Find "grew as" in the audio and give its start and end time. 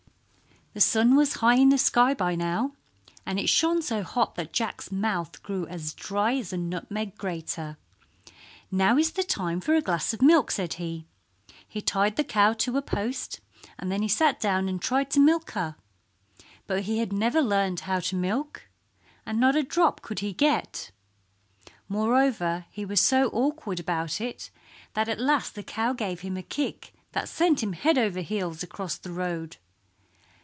5.43-5.93